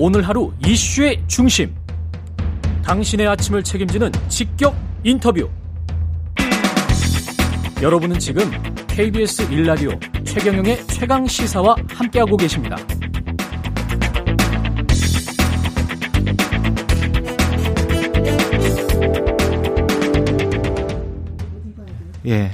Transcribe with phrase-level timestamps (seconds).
[0.00, 1.74] 오늘 하루 이슈의 중심.
[2.84, 5.50] 당신의 아침을 책임지는 직격 인터뷰.
[7.82, 8.48] 여러분은 지금
[8.86, 12.76] KBS 1라디오 최경영의 최강 시사와 함께하고 계십니다.
[22.24, 22.52] 예.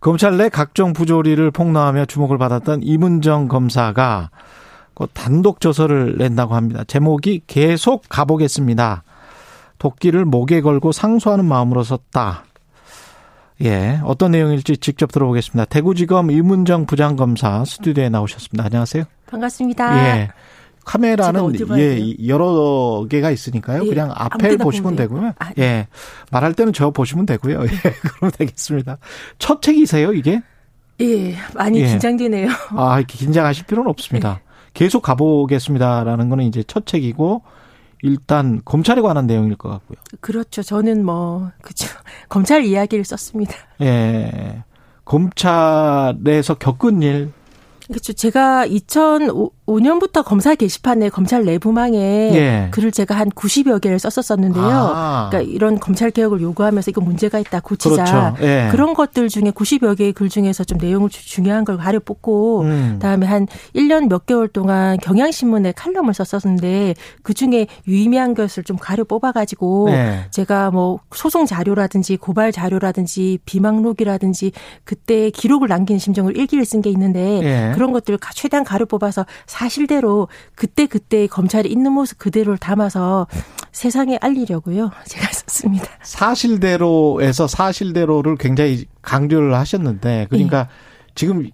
[0.00, 4.44] 검찰 내 각종 부조리를 폭로하며 주목을 받았던 이문정 검사가 그
[5.12, 6.84] 단독 저서를 낸다고 합니다.
[6.84, 9.02] 제목이 계속 가보겠습니다.
[9.78, 12.44] 도끼를 목에 걸고 상소하는 마음으로 썼다.
[13.62, 15.66] 예, 어떤 내용일지 직접 들어보겠습니다.
[15.66, 18.64] 대구지검 이문정 부장검사 스튜디오에 나오셨습니다.
[18.64, 19.04] 안녕하세요.
[19.26, 20.18] 반갑습니다.
[20.18, 20.30] 예.
[20.84, 23.84] 카메라는 예 여러 개가 있으니까요.
[23.84, 25.32] 예, 그냥 앞에 보시면 되고요.
[25.38, 25.62] 아, 네.
[25.62, 25.88] 예
[26.30, 27.62] 말할 때는 저 보시면 되고요.
[27.62, 27.66] 예
[28.18, 28.98] 그럼 되겠습니다.
[29.38, 30.42] 첫 책이세요 이게?
[31.00, 31.86] 예 많이 예.
[31.88, 32.50] 긴장되네요.
[32.76, 34.40] 아 이렇게 긴장하실 필요는 없습니다.
[34.74, 34.78] 예.
[34.78, 37.42] 계속 가보겠습니다라는 거는 이제 첫 책이고
[38.02, 39.96] 일단 검찰에 관한 내용일 것 같고요.
[40.20, 40.62] 그렇죠.
[40.62, 41.88] 저는 뭐 그죠
[42.28, 43.54] 검찰 이야기를 썼습니다.
[43.80, 44.62] 예
[45.04, 47.32] 검찰에서 겪은 일
[47.88, 48.12] 그렇죠.
[48.12, 51.98] 제가 2005년부터 검사 게시판에 검찰 내부망에
[52.34, 52.68] 예.
[52.70, 54.64] 글을 제가 한 90여 개를 썼었었는데요.
[54.64, 55.28] 아.
[55.30, 58.36] 그러니까 이런 검찰 개혁을 요구하면서 이거 문제가 있다 고치자 그렇죠.
[58.42, 58.68] 예.
[58.70, 62.98] 그런 것들 중에 90여 개의 글 중에서 좀 내용을 중요한 걸 가려 뽑고 음.
[63.00, 69.04] 다음에 한 1년 몇 개월 동안 경향신문에 칼럼을 썼었는데 그 중에 유의미한 것을 좀 가려
[69.04, 70.26] 뽑아가지고 예.
[70.30, 74.52] 제가 뭐 소송 자료라든지 고발 자료라든지 비망록이라든지
[74.84, 77.73] 그때 기록을 남긴 심정을 일기를 쓴 게 있는데 예.
[77.74, 83.26] 그런 것들을 최대한 가려 뽑아서 사실대로 그때 그때 검찰이 있는 모습 그대로를 담아서
[83.72, 84.90] 세상에 알리려고요.
[85.06, 85.86] 제가 썼습니다.
[86.02, 90.66] 사실대로에서 사실대로를 굉장히 강조를 하셨는데 그러니까 예.
[91.14, 91.50] 지금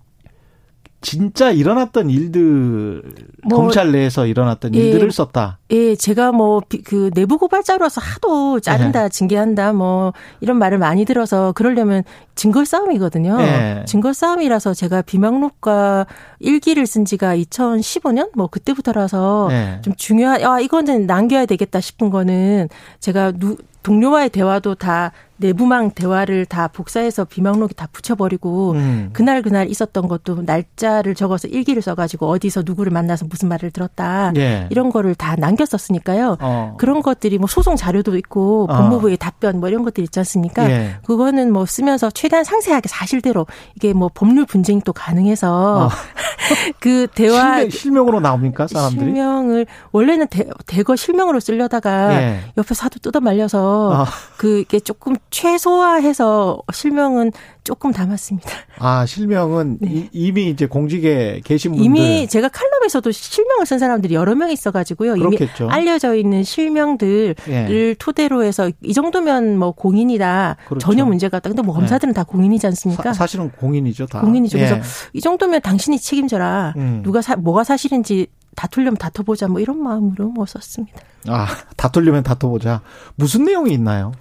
[1.03, 3.03] 진짜 일어났던 일들
[3.45, 5.59] 뭐, 검찰 내에서 일어났던 예, 일들을 썼다.
[5.70, 9.09] 예, 제가 뭐 그 내부 고발자로서 하도 자른다, 예.
[9.09, 12.03] 징계한다, 뭐 이런 말을 많이 들어서 그러려면
[12.34, 13.38] 증거 싸움이거든요.
[13.41, 13.84] 예.
[13.87, 16.06] 증거 싸움이라서 제가 비망록과
[16.38, 19.81] 일기를 쓴 지가 2015년 뭐 그때부터라서 예.
[19.82, 22.69] 좀 중요한 아 이거는 남겨야 되겠다 싶은 거는
[23.00, 29.11] 제가 누 동료와의 대화도 다 내부망 대화를 다 복사해서 비망록에 다 붙여버리고 음.
[29.15, 34.67] 그날 그날 있었던 것도 날짜를 적어서 일기를 써가지고 어디서 누구를 만나서 무슨 말을 들었다 예.
[34.71, 36.37] 이런 거를 다 남겼었으니까요.
[36.41, 36.75] 어.
[36.79, 38.77] 그런 것들이 뭐 소송 자료도 있고 어.
[38.77, 40.71] 법무부의 답변 뭐 이런 것들 있지 않습니까?
[40.71, 40.97] 예.
[41.07, 45.89] 그거는 뭐 쓰면서 최대한 상세하게 사실대로 이게 뭐 법률 분쟁도 가능해서 어.
[46.81, 49.05] 그 대화 실명, 으로 나옵니까 사람들이?
[49.05, 52.41] 실명을 원래는 대, 대거 실명으로 쓰려다가 예.
[52.59, 54.04] 옆에 사도 뜯어 말려서 어.
[54.36, 57.32] 그게 조금 최소화해서 실명은
[57.64, 58.48] 조금 담았습니다.
[58.78, 60.08] 아 실명은 네.
[60.12, 65.14] 이 미 이제 공직에 계신 분들 이미 제가 칼럼에서도 실명을 쓴 사람들이 여러 명 있어가지고요.
[65.14, 65.64] 그렇겠죠.
[65.64, 67.94] 이미 알려져 있는 실명들을 예.
[67.98, 70.84] 토대로 해서 이 정도면 뭐 공인이다 그렇죠.
[70.87, 71.50] 전혀 문제가 없다.
[71.50, 72.14] 근데 뭐 검사들은 예.
[72.14, 73.12] 다 공인이지 않습니까?
[73.12, 74.20] 사, 실은 공인이죠 다.
[74.20, 74.58] 공인이죠.
[74.58, 74.66] 예.
[74.69, 74.82] 그래서
[75.12, 76.75] 이 정도면 당신이 책임져라.
[76.76, 77.02] 음.
[77.04, 81.00] 누가 사, 뭐가 사실인지 다투려면 다퉈보자 뭐 이런 마음으로 뭐 썼습니다.
[81.28, 81.47] 아
[81.77, 82.83] 다투려면 다퉈보자.
[83.16, 84.12] 무슨 내용이 있나요?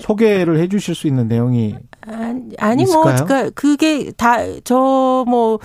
[0.00, 5.58] 소개를 해 주실 수 있는 내용이 아니, 아니 뭐 그러니까 그게 다 저 뭐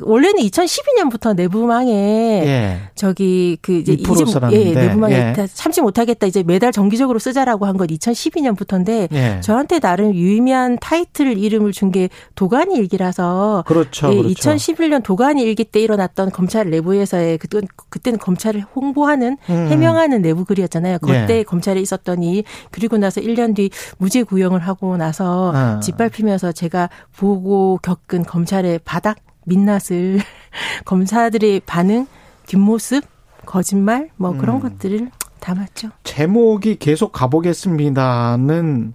[0.00, 2.80] 원래는 2012년부터 내부망에 예.
[2.94, 4.04] 저기 그 이제 이제
[4.52, 5.46] 예, 내부망에 예.
[5.52, 9.40] 참지 못하겠다 이제 매달 정기적으로 쓰자라고 한 건 2012년부터인데 예.
[9.42, 14.50] 저한테 나름 유의미한 타이틀 이름을 준 게 도가니 일기라서 그렇죠, 예, 그렇죠.
[14.52, 19.68] 2011년 도가니 일기 때 일어났던 검찰 내부에서의 그때 그때는 검찰을 홍보하는 음.
[19.70, 20.98] 해명하는 내부 글이었잖아요.
[21.00, 21.42] 그때 예.
[21.42, 25.80] 검찰에 있었던 이 그리고 나서 1년 뒤 무죄 구형을 하고 나서 아.
[25.80, 30.20] 짓밟히면서 제가 보고 겪은 검찰의 바닥 민낯을
[30.84, 32.06] 검사들의 반응,
[32.46, 33.04] 뒷모습,
[33.46, 34.60] 거짓말 뭐 그런 음.
[34.60, 35.90] 것들을 담았죠.
[36.04, 38.94] 제목이 계속 가보겠습니다는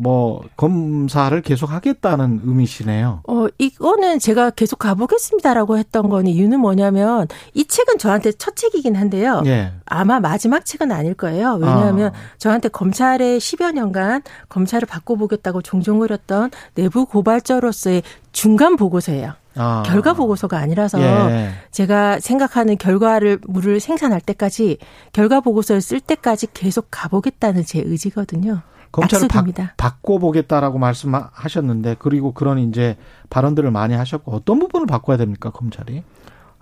[0.00, 3.20] 뭐 검사를 계속 하겠다는 의미시네요.
[3.28, 9.42] 어 이거는 제가 계속 가보겠습니다라고 했던 건 이유는 뭐냐면 이 책은 저한테 첫 책이긴 한데요.
[9.44, 9.72] 예.
[9.84, 11.58] 아마 마지막 책은 아닐 거예요.
[11.60, 12.18] 왜냐하면 아.
[12.38, 18.02] 저한테 검찰의 10여 년간 검찰을 바꿔보겠다고 종종 그렸던 내부 고발자로서의
[18.32, 19.34] 중간 보고서예요.
[19.56, 19.82] 아.
[19.84, 21.50] 결과 보고서가 아니라서 예.
[21.70, 24.78] 제가 생각하는 결과를 물을 생산할 때까지
[25.12, 28.62] 결과 보고서를 쓸 때까지 계속 가보겠다는 제 의지거든요.
[28.92, 29.44] 검찰을 바,
[29.76, 32.96] 바꿔보겠다라고 말씀하셨는데 그리고 그런 이제
[33.28, 36.02] 발언들을 많이 하셨고 어떤 부분을 바꿔야 됩니까 검찰이?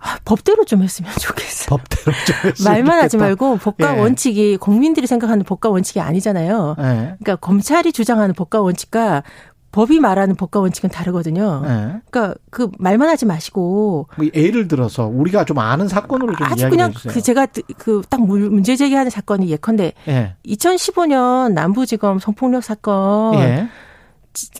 [0.01, 1.67] 아, 법대로 좀 했으면 좋겠어요.
[1.75, 3.99] 법대로 좀 했으면 말만 하지 말고 법과 예.
[3.99, 6.75] 원칙이 국민들이 생각하는 법과 원칙이 아니잖아요.
[6.79, 6.83] 예.
[6.83, 9.23] 그러니까 검찰이 주장하는 법과 원칙과
[9.71, 11.61] 법이 말하는 법과 원칙은 다르거든요.
[11.63, 12.01] 네.
[12.09, 16.89] 그러니까 그 말만 하지 마시고 뭐 예를 들어서 우리가 좀 아는 사건으로 좀 아주 그냥
[16.89, 17.13] 해주세요.
[17.13, 20.35] 그 제가 그 딱 문제 제기하는 사건이 예컨대 네.
[20.45, 23.67] 2015년 남부지검 성폭력 사건 네.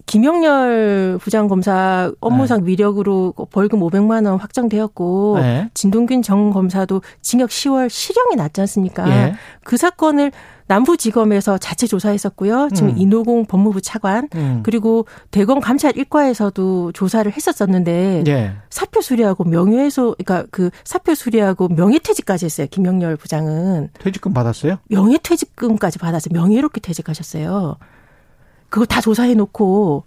[0.06, 2.72] 김영렬 부장검사 업무상 네.
[2.72, 5.70] 위력으로 벌금 500만 원 확정되었고 네.
[5.74, 9.10] 진동균 정 검사도 징역 10월 실형이 났지 않습니까?
[9.10, 9.36] 예.
[9.64, 10.32] 그 사건을
[10.70, 12.70] 남부지검에서 자체 조사했었고요.
[12.76, 12.98] 지금 음.
[12.98, 14.62] 이노공 법무부 차관 음.
[14.64, 18.52] 그리고 대검 감찰 1과에서도 조사를 했었었는데 예.
[18.70, 22.68] 사표 수리하고 명예훼손 그러니까 그 사표 수리하고 명예퇴직까지 했어요.
[22.70, 24.78] 김영렬 부장은 퇴직금 받았어요?
[24.90, 26.34] 명예퇴직금까지 받았어요.
[26.34, 27.78] 명예롭게 퇴직하셨어요.
[28.70, 30.04] 그거 다 조사해 놓고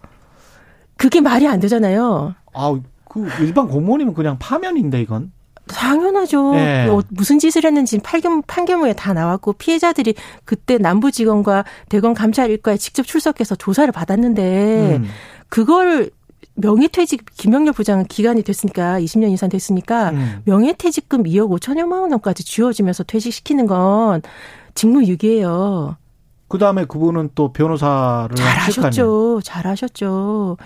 [0.96, 2.34] 그게 말이 안 되잖아요.
[2.54, 5.32] 아, 그 일반 공무원이면 그냥 파면인데 이건.
[5.66, 6.52] 당연하죠.
[6.54, 6.88] 네.
[6.88, 10.14] 어, 무슨 짓을 했는지 판결, 판결문에 다 나왔고 피해자들이
[10.44, 15.06] 그때 남부지검과 대검 감찰일과에 직접 출석해서 조사를 받았는데 음.
[15.48, 16.10] 그걸
[16.54, 20.42] 명예퇴직 김영렬 부장은 기간이 됐으니까 20년 이상 됐으니까 음.
[20.44, 24.22] 명예퇴직금 2억 5천여만 원까지 쥐어지면서 퇴직시키는 건
[24.74, 25.96] 직무유기예요.
[26.52, 29.40] 그 다음에 그분은 또 변호사를 잘하셨죠.
[29.42, 30.58] 잘하셨죠.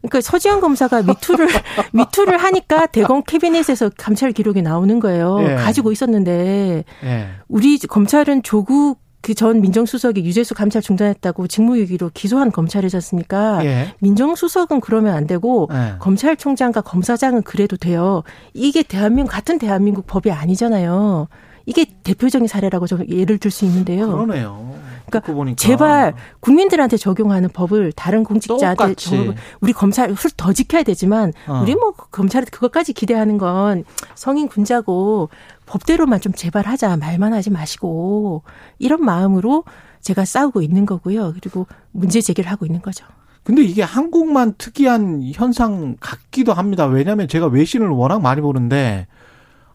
[0.00, 1.46] 그러니까 서지현 검사가 미투를
[1.94, 5.38] 미투를 하니까 대검 캐비넷에서 감찰 기록이 나오는 거예요.
[5.42, 5.54] 예.
[5.54, 7.28] 가지고 있었는데 예.
[7.46, 13.64] 우리 검찰은 조국 그 전 민정수석이 유재수 감찰 중단했다고 직무유기로 기소한 검찰이지 않습니까?
[13.64, 13.94] 예.
[14.00, 15.94] 민정수석은 그러면 안 되고 예.
[16.00, 18.24] 검찰총장과 검사장은 그래도 돼요.
[18.52, 21.28] 이게 대한민국 같은 대한민국 법이 아니잖아요.
[21.66, 24.10] 이게 대표적인 사례라고 좀 예를 들 수 있는데요.
[24.10, 24.69] 그러네요.
[25.10, 31.60] 그러니까 제발 국민들한테 적용하는 법을 다른 공직자한테 적 우리 검찰 더 지켜야 되지만 어.
[31.62, 33.84] 우리 뭐 검찰에 그것까지 기대하는 건
[34.14, 35.30] 성인 군자고
[35.66, 38.42] 법대로만 좀 제발 하자 말만 하지 마시고
[38.78, 39.64] 이런 마음으로
[40.00, 41.32] 제가 싸우고 있는 거고요.
[41.34, 43.04] 그리고 문제 제기를 하고 있는 거죠.
[43.42, 46.86] 근데 이게 한국만 특이한 현상 같기도 합니다.
[46.86, 49.06] 왜냐하면 제가 외신을 워낙 많이 보는데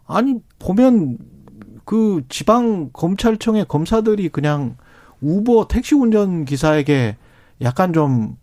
[0.06, 1.18] 아니 보면
[1.84, 4.78] 그 지방 검찰청의 검사들이 그냥
[5.22, 7.18] 우버 택시 운전 기사에게
[7.62, 8.36] 약간 좀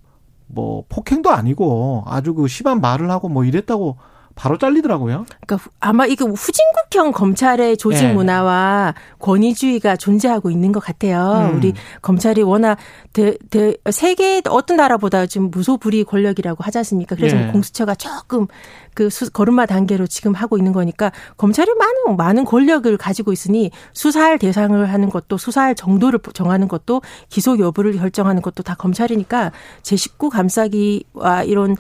[0.52, 3.96] 뭐 폭행도 아니고 아주 그 심한 말을 하고 뭐 이랬다고
[4.34, 5.26] 바로 잘리더라고요.
[5.46, 8.12] 그러니까 아마 이거 후진국형 검찰의 조직 네.
[8.14, 11.50] 문화와 권위주의가 존재하고 있는 것 같아요.
[11.52, 11.58] 음.
[11.58, 12.78] 우리 검찰이 워낙
[13.12, 17.16] 대, 대, 세계 어떤 나라보다 지금 무소불위 권력이라고 하지 않습니까?
[17.16, 17.52] 그래서 네.
[17.52, 18.46] 공수처가 조금
[18.94, 24.38] 그 수, 걸음마 단계로 지금 하고 있는 거니까 검찰이 많은 많은 권력을 가지고 있으니 수사할
[24.38, 29.52] 대상을 하는 것도 수사할 정도를 정하는 것도 기소 여부를 결정하는 것도 다 검찰이니까
[29.82, 31.76] 제 식구 감싸기와 이런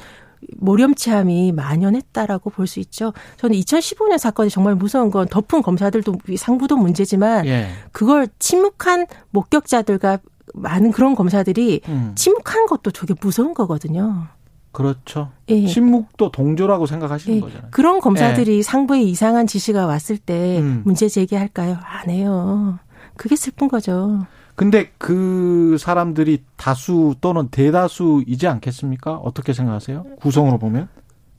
[0.58, 3.12] 모렴치함이 만연했다라고 볼 수 있죠.
[3.36, 7.68] 저는 2015년 사건이 정말 무서운 건 덮은 검사들도 상부도 문제지만 예.
[7.92, 10.18] 그걸 침묵한 목격자들과
[10.54, 12.12] 많은 그런 검사들이 음.
[12.14, 14.26] 침묵한 것도 저게 무서운 거거든요.
[14.72, 15.30] 그렇죠.
[15.48, 15.66] 예.
[15.66, 17.40] 침묵도 동조라고 생각하시는 예.
[17.40, 17.68] 거잖아요.
[17.70, 18.62] 그런 검사들이 예.
[18.62, 20.82] 상부에 이상한 지시가 왔을 때 음.
[20.84, 21.78] 문제 제기할까요?
[21.82, 22.78] 안 해요.
[23.16, 24.26] 그게 슬픈 거죠.
[24.54, 29.14] 근데 그 사람들이 다수 또는 대다수이지 않겠습니까?
[29.14, 30.04] 어떻게 생각하세요?
[30.20, 30.88] 구성으로 보면?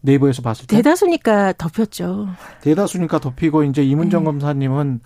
[0.02, 0.78] 네이버에서 봤을 때.
[0.78, 2.28] 대다수니까 덮였죠.
[2.62, 4.26] 대다수니까 덮이고 이제 이문정 네.
[4.26, 5.00] 검사님은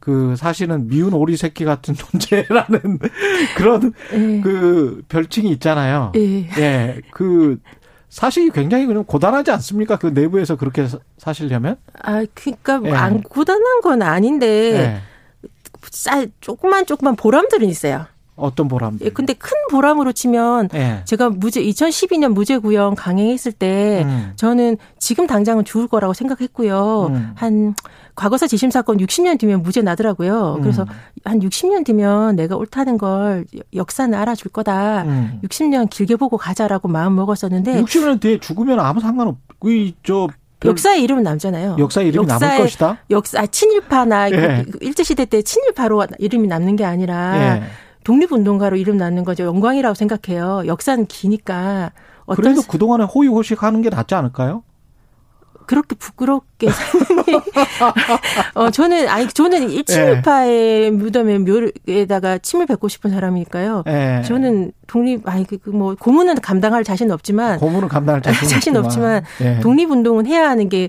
[0.00, 2.98] 그 사실은 미운 오리 새끼 같은 존재라는
[3.56, 4.40] 그런 네.
[4.40, 6.12] 그 별칭이 있잖아요.
[6.14, 6.48] 네.
[6.56, 7.00] 예.
[7.10, 7.58] 그
[8.08, 9.98] 사실이 굉장히 그냥 고단하지 않습니까?
[9.98, 10.86] 그 내부에서 그렇게
[11.18, 11.76] 사시려면?
[12.02, 12.92] 아, 그러니까 예.
[12.92, 15.00] 안 고단한 건 아닌데 예.
[15.90, 18.06] 쌀 조그만 조그만 보람들은 있어요.
[18.38, 18.98] 어떤 보람?
[19.02, 21.02] 예, 근데 큰 보람으로 치면 예.
[21.04, 24.32] 제가 무죄 2012년 무죄 구형 강행했을 때 음.
[24.36, 27.08] 저는 지금 당장은 죽을 거라고 생각했고요.
[27.10, 27.32] 음.
[27.34, 27.74] 한
[28.14, 30.56] 과거사 재심 사건 60년 뒤면 무죄 나더라고요.
[30.56, 30.62] 음.
[30.62, 30.86] 그래서
[31.24, 35.04] 한 60년 뒤면 내가 옳다는 걸 역사는 알아줄 거다.
[35.42, 35.86] 60년 음.
[35.88, 39.36] 길게 보고 가자라고 마음 먹었었는데 60년 뒤에 죽으면 아무 상관없.
[39.64, 40.28] 이저
[40.64, 41.76] 역사의 이름은 남잖아요.
[41.78, 42.98] 역사의 이름이 남을 것이다.
[43.10, 44.64] 역사 아, 친일파나 예.
[44.80, 47.62] 일제 시대 때 친일파로 이름이 남는 게 아니라 예.
[48.04, 49.44] 독립운동가로 이름 남는 거죠.
[49.44, 50.62] 영광이라고 생각해요.
[50.66, 51.92] 역사는 기니까.
[52.34, 54.62] 그래도 그동안에 호의호식하는 게 낫지 않을까요?
[55.68, 56.68] 그렇게 부끄럽게
[58.54, 60.90] 어 저는 아니 저는 일친일파의 예.
[60.90, 63.84] 무덤에 묘에다가 침을 뱉고 싶은 사람이니까요.
[63.86, 64.22] 예.
[64.24, 69.60] 저는 독립 아니 그뭐 고문은 감당할 자신 없지만 고문은 감당할 자신, 자신 없지만 예.
[69.60, 70.88] 독립 운동은 해야 하는 게이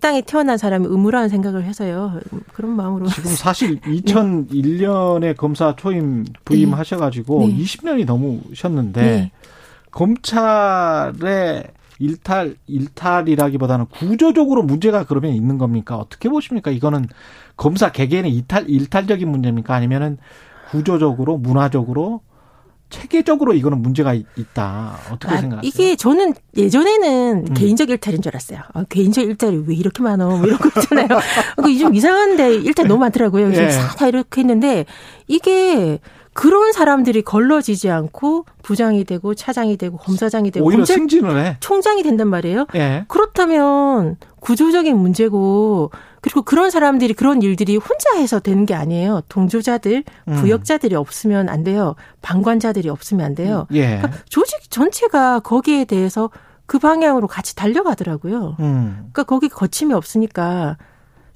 [0.00, 2.20] 땅에 태어난 사람이 의무라는 생각을 해서요.
[2.52, 7.56] 그런 마음으로 지금 사실 2001년에 검사 초임 부임하셔 가지고 네.
[7.56, 9.32] 20년이 넘으셨는데 네.
[9.90, 11.64] 검찰의
[12.00, 15.96] 일탈 일탈이라기보다는 구조적으로 문제가 그러면 있는 겁니까?
[15.96, 16.70] 어떻게 보십니까?
[16.70, 17.06] 이거는
[17.56, 19.74] 검사 개개인의 이탈 일탈적인 문제입니까?
[19.74, 20.18] 아니면은
[20.70, 22.22] 구조적으로 문화적으로
[22.90, 24.98] 체계적으로 이거는 문제가 있다.
[25.10, 25.68] 어떻게 아, 생각하세요?
[25.68, 27.54] 이게 저는 예전에는 음.
[27.54, 28.60] 개인적 일탈인 줄 알았어요.
[28.74, 30.36] 아, 개인적 일탈이 왜 이렇게 많어?
[30.36, 31.08] 뭐 이런 거 있잖아요.
[31.56, 33.52] 그러니까 좀 이상한데 일탈 너무 많더라고요.
[33.54, 33.70] 예.
[33.96, 34.84] 다 이렇게 했는데
[35.28, 36.00] 이게
[36.32, 41.56] 그런 사람들이 걸러지지 않고 부장이 되고 차장이 되고 검사장이 되고 오히려 승진을 해.
[41.60, 42.66] 총장이 된단 말이에요.
[42.74, 43.04] 예.
[43.08, 49.22] 그렇다면 구조적인 문제고 그리고 그런 사람들이 그런 일들이 혼자 해서 되는 게 아니에요.
[49.28, 50.34] 동조자들, 음.
[50.34, 51.00] 부역자들이 음.
[51.00, 51.94] 없으면 안 돼요.
[52.22, 53.66] 방관자들이 없으면 안 돼요.
[53.72, 53.96] 예.
[53.96, 56.30] 그러니까 조직 전체가 거기에 대해서
[56.66, 58.56] 그 방향으로 같이 달려가더라고요.
[58.60, 58.92] 음.
[59.12, 60.76] 그러니까 거기 거침이 없으니까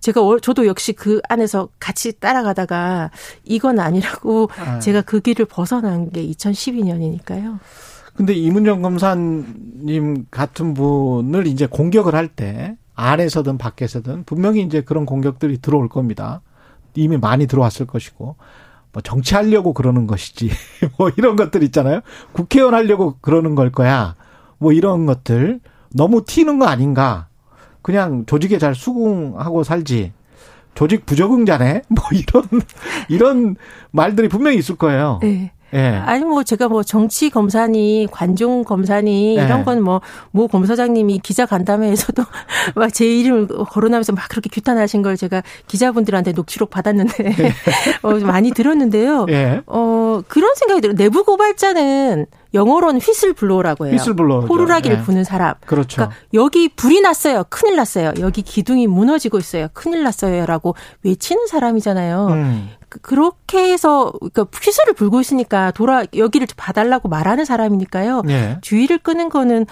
[0.00, 3.10] 제가 저도 역시 그 안에서 같이 따라가다가
[3.42, 4.78] 이건 아니라고 아.
[4.78, 7.58] 제가 그 길을 벗어난 게 2012년이니까요.
[8.14, 15.58] 근데 이문정 검사님 같은 분을 이제 공격을 할 때 안에서든 밖에서든 분명히 이제 그런 공격들이
[15.58, 16.40] 들어올 겁니다.
[16.94, 18.36] 이미 많이 들어왔을 것이고
[18.92, 20.50] 뭐 정치하려고 그러는 것이지
[20.98, 22.00] 뭐 이런 것들 있잖아요.
[22.32, 24.14] 국회의원 하려고 그러는 걸 거야.
[24.58, 25.60] 뭐 이런 것들
[25.92, 27.28] 너무 튀는 거 아닌가?
[27.82, 30.12] 그냥 조직에 잘 수긍하고 살지.
[30.74, 31.82] 조직 부적응자네?
[31.88, 32.62] 뭐 이런,
[33.08, 33.56] 이런
[33.90, 35.18] 말들이 분명히 있을 거예요.
[35.22, 35.52] 네.
[35.74, 35.78] 예.
[36.06, 39.44] 아니 뭐 제가 뭐 정치 검사니 관종 검사니 예.
[39.44, 40.00] 이런 건 뭐
[40.30, 42.22] 모 검사장님이 기자 간담회에서도
[42.76, 47.52] 막 제 이름을 거론하면서 막 그렇게 규탄하신 걸 제가 기자분들한테 녹취록 받았는데 예.
[48.02, 49.26] 어, 많이 들었는데요.
[49.30, 49.62] 예.
[49.66, 50.96] 어 그런 생각이 들어요.
[50.96, 53.94] 내부 고발자는 영어로는 휘슬블로라고 해요.
[53.94, 54.46] 휘슬블로.
[54.46, 55.02] 호루라기를 예.
[55.02, 55.54] 부는 사람.
[55.66, 55.96] 그렇죠.
[55.96, 57.44] 그러니까 여기 불이 났어요.
[57.50, 58.12] 큰일 났어요.
[58.20, 59.68] 여기 기둥이 무너지고 있어요.
[59.72, 62.26] 큰일 났어요라고 외치는 사람이잖아요.
[62.28, 62.70] 음.
[62.88, 68.22] 그, 그렇게 해서 그러니까 휘슬을 불고 있으니까 돌아 여기를 봐달라고 말하는 사람이니까요.
[68.28, 68.58] 예.
[68.62, 69.66] 주의를 끄는 거는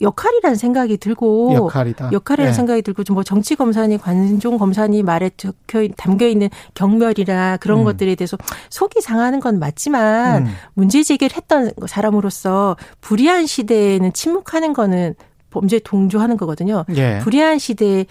[0.00, 2.10] 역할이라는 생각이 들고 역할이다.
[2.12, 2.56] 역할이라는 네.
[2.56, 7.84] 생각이 들고 뭐 정치 검사니 관종 검사니 말에 적혀 담겨 있는 경멸이나 그런 음.
[7.84, 8.36] 것들에 대해서
[8.70, 10.52] 속이 상하는 건 맞지만 음.
[10.74, 15.14] 문제 제기를 했던 사람으로서 불의한 시대에는 침묵하는 거는
[15.50, 16.84] 범죄 동조하는 거거든요.
[16.96, 17.20] 예.
[17.22, 18.06] 불의한 시대에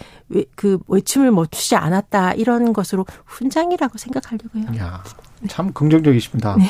[0.55, 4.79] 그 외침을 멈추지 않았다 이런 것으로 훈장이라고 생각하려고요.
[4.79, 5.03] 야,
[5.49, 6.55] 참 긍정적이십니다.
[6.57, 6.69] 네.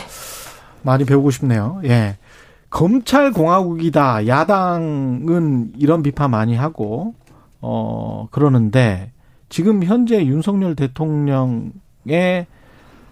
[0.81, 1.79] 많이 배우고 싶네요.
[1.83, 2.17] 예.
[2.73, 4.25] 검찰 공화국이다.
[4.25, 7.13] 야당은 이런 비판 많이 하고
[7.61, 9.11] 어 그러는데
[9.47, 12.47] 지금 현재 윤석열 대통령의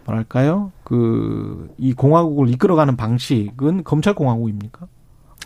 [0.06, 0.72] 뭐랄까요?
[0.84, 4.88] 그 이 공화국을 이끌어가는 방식은 검찰 공화국입니까?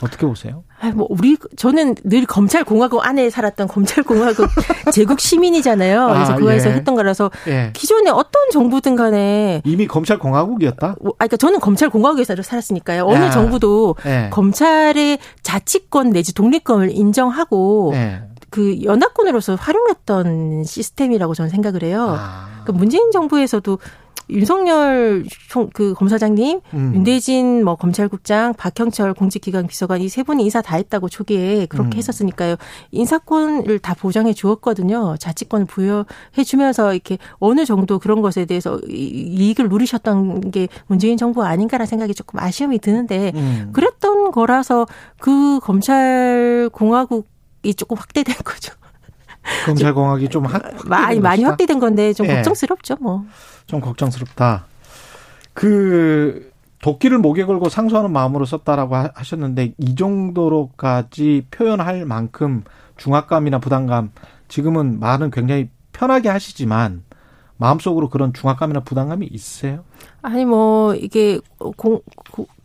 [0.02, 0.64] 어떻게 보세요?
[0.80, 4.48] 아, 뭐 우리 저는 늘 검찰 공화국 안에 살았던 검찰 공화국
[4.92, 6.08] 제국 시민이잖아요.
[6.08, 6.74] 그래서 아, 그거에서 예.
[6.74, 7.72] 했던 거라서 예.
[7.74, 10.88] 기존에 어떤 정부든 간에 이미 검찰 공화국이었다.
[10.88, 13.06] 아, 그러니까 저는 검찰 공화국에서 살았으니까요.
[13.06, 13.30] 어느 야.
[13.32, 14.30] 정부도 예.
[14.32, 18.24] 검찰의 자치권 내지 독립권을 인정하고 예.
[18.50, 22.16] 그 연합권으로서 활용했던 시스템이라고 저는 생각을 해요.
[22.18, 22.64] 아.
[22.66, 23.80] 그 문재인 정부에서도
[24.30, 26.92] 윤석열 총, 그 검사장님, 음.
[26.96, 31.98] 윤대진 뭐 검찰국장, 박형철 공직기관 비서관 이 세 분이 인사 다 했다고 초기에 그렇게 음.
[31.98, 32.56] 했었으니까요.
[32.92, 35.16] 인사권을 다 보장해 주었거든요.
[35.20, 41.86] 자치권을 부여해 주면서 이렇게 어느 정도 그런 것에 대해서 이익을 누리셨던 게 문재인 정부 아닌가라는
[41.88, 43.70] 생각이 조금 아쉬움이 드는데 음.
[43.74, 44.86] 그랬던 거라서
[45.20, 47.28] 그 검찰 공화국
[47.64, 48.74] 이 조금 확대된 거죠.
[49.66, 52.36] 검찰 공학이 좀 확, 많이 많이 확대된 건데 좀 네.
[52.36, 53.26] 걱정스럽죠, 뭐.
[53.68, 54.66] 좀 걱정스럽다.
[55.54, 62.64] 그 도끼를 목에 걸고 상소하는 마음으로 썼다라고 하셨는데 이 정도로까지 표현할 만큼
[62.98, 64.12] 중압감이나 부담감
[64.48, 67.04] 지금은 말은 굉장히 편하게 하시지만
[67.58, 69.84] 마음속으로 그런 중압감이나 부담감이 있으세요?
[70.22, 71.40] 아니 뭐 이게
[71.78, 72.02] 공,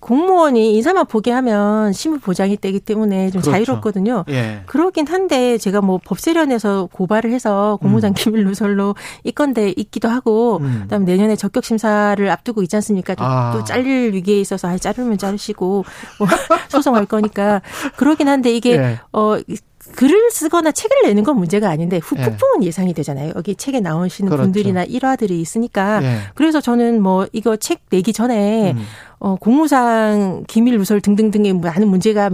[0.00, 3.50] 공무원이 인사만 보게 하면 신분 보장이 되기 때문에 좀 그렇죠.
[3.50, 4.24] 자유롭거든요.
[4.30, 4.62] 예.
[4.66, 8.14] 그러긴 한데 제가 뭐 법세련에서 고발을 해서 공무장 음.
[8.14, 8.94] 기밀 누설로
[9.24, 10.80] 이 건데 있기도 하고 음.
[10.84, 13.14] 그다음에 내년에 적격 심사를 앞두고 있지 않습니까?
[13.14, 13.52] 또, 아.
[13.52, 15.84] 또 잘릴 위기에 있어서 아 자르면 자르시고
[16.18, 16.28] 뭐
[16.70, 17.60] 소송할 거니까
[17.96, 19.00] 그러긴 한데 이게 예.
[19.12, 19.36] 어
[19.96, 22.66] 글을 쓰거나 책을 내는 건 문제가 아닌데 후폭풍은 예.
[22.66, 23.32] 예상이 되잖아요.
[23.36, 24.44] 여기 책에 나오시는 그렇죠.
[24.44, 26.02] 분들이나 일화들이 있으니까.
[26.02, 26.16] 예.
[26.34, 28.82] 그래서 저는 뭐 이거 책 내기 전에 음.
[29.20, 32.30] 어, 공무상 기밀 누설 등등등의 많은 문제가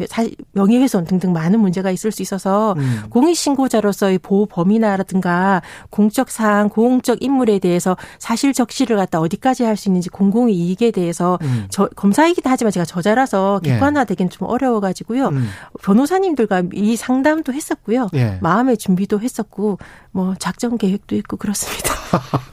[0.53, 3.03] 명예훼손 등등 많은 문제가 있을 수 있어서 음.
[3.11, 10.09] 공익신고자로서의 보호 범위나라든가 공적 사항, 공적 인물에 대해서 사실 적시를 갖다 어디까지 할 수 있는지
[10.09, 11.67] 공공의 이익에 대해서 음.
[11.71, 13.73] 저, 검사이기도 하지만 제가 저자라서 예.
[13.73, 15.29] 객관화되기는 좀 어려워가지고요.
[15.29, 15.49] 음.
[15.83, 18.09] 변호사님들과 이 상담도 했었고요.
[18.15, 18.39] 예.
[18.41, 19.79] 마음의 준비도 했었고
[20.13, 21.91] 뭐 작전 계획도 있고 그렇습니다.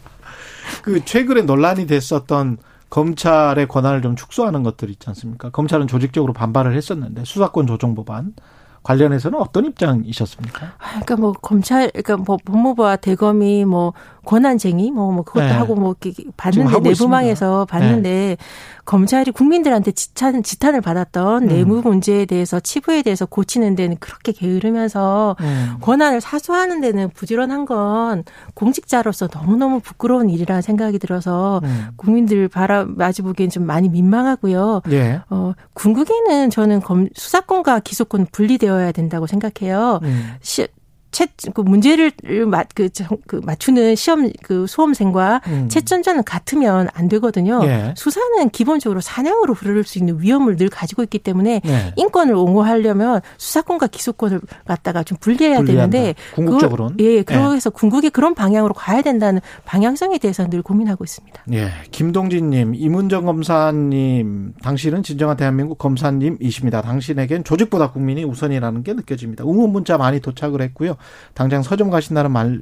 [0.83, 2.57] 그 최근에 논란이 됐었던
[2.93, 5.49] 검찰의 권한을 좀 축소하는 것들 있지 않습니까?
[5.49, 8.35] 검찰은 조직적으로 반발을 했었는데 수사권 조정 법안
[8.83, 10.65] 관련해서는 어떤 입장이셨습니까?
[10.77, 13.93] 아, 그러니까 뭐 검찰, 그러니까 뭐 법무부와 대검이 뭐
[14.25, 15.51] 권한쟁의 뭐, 뭐 그것도 네.
[15.51, 18.37] 하고 뭐 이렇게 봤는데 내부망에서 봤는데 네.
[18.85, 21.47] 검찰이 국민들한테 지탄 지탄을 받았던 음.
[21.47, 25.75] 내무 문제에 대해서 치부에 대해서 고치는 데는 그렇게 게으르면서 음.
[25.81, 31.87] 권한을 사수하는 데는 부지런한 건 공직자로서 너무너무 부끄러운 일이라는 생각이 들어서 음.
[31.95, 34.81] 국민들 바라 마주 보기엔 좀 많이 민망하고요.
[34.91, 35.21] 예.
[35.29, 39.99] 어, 궁극에는 저는 검, 수사권과 기소권 분리되어야 된다고 생각해요.
[40.03, 40.33] 음.
[40.41, 40.67] 시,
[41.13, 42.11] 채, 그 문제를
[42.47, 42.89] 맞, 그,
[43.27, 45.69] 그 맞추는 시험 그 수험생과 음.
[45.69, 47.61] 채점자는 같으면 안 되거든요.
[47.63, 47.93] 예.
[47.95, 51.93] 수사는 기본적으로 사냥으로 흐를 수 있는 위험을 늘 가지고 있기 때문에 예.
[51.95, 55.91] 인권을 옹호하려면 수사권과 기소권을 갖다가 좀 분리해야 분리한다.
[55.91, 57.71] 되는데 궁극적으로는 그, 예, 그래서 예.
[57.73, 61.43] 궁극이 그런 방향으로 가야 된다는 방향성에 대해서 늘 고민하고 있습니다.
[61.53, 66.81] 예, 김동진님, 이문정 검사님, 당신은 진정한 대한민국 검사님이십니다.
[66.81, 69.43] 당신에겐 조직보다 국민이 우선이라는 게 느껴집니다.
[69.43, 70.95] 응원 문자 많이 도착을 했고요.
[71.33, 72.61] 당장 서점 가신다는 말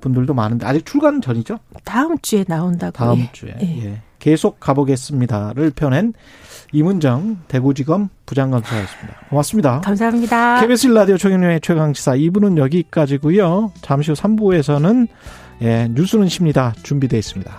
[0.00, 1.58] 분들도 많은데 아직 출간 전이죠?
[1.84, 2.92] 다음 주에 나온다고.
[2.92, 3.30] 다음 예.
[3.32, 3.54] 주에.
[3.60, 3.84] 예.
[3.84, 4.02] 예.
[4.18, 6.12] 계속 가보겠습니다를 펴낸
[6.72, 9.20] 이문정 대구지검 부장검사였습니다.
[9.28, 9.80] 고맙습니다.
[9.80, 10.60] 감사합니다.
[10.60, 13.72] KBS 라디오 최경영의 최강시사 2부는 여기까지고요.
[13.82, 15.08] 잠시 후 3부에서는
[15.62, 16.72] 예, 뉴스는 쉽니다.
[16.82, 17.52] 준비되어 있습니다.